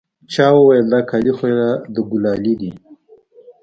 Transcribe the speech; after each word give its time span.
چا 0.31 0.45
وويل 0.55 0.85
دا 0.93 0.99
کالي 1.09 1.33
خو 1.37 1.45
يې 1.53 1.69
د 1.93 1.95
ګلالي 2.09 2.53
دي. 2.61 2.71